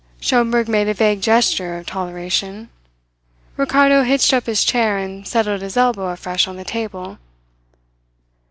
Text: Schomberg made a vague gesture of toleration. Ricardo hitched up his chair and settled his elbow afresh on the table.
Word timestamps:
Schomberg 0.19 0.67
made 0.67 0.87
a 0.87 0.95
vague 0.95 1.21
gesture 1.21 1.77
of 1.77 1.85
toleration. 1.85 2.69
Ricardo 3.55 4.01
hitched 4.01 4.33
up 4.33 4.47
his 4.47 4.63
chair 4.63 4.97
and 4.97 5.27
settled 5.27 5.61
his 5.61 5.77
elbow 5.77 6.07
afresh 6.09 6.47
on 6.47 6.57
the 6.57 6.63
table. 6.65 7.19